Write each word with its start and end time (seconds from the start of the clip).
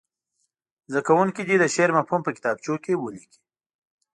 زده 0.91 1.01
کوونکي 1.07 1.41
دې 1.47 1.55
د 1.59 1.65
شعر 1.75 1.89
مفهوم 1.97 2.21
په 2.23 2.31
کتابچو 2.35 2.73
کې 2.83 2.93
ولیکي. 3.03 3.39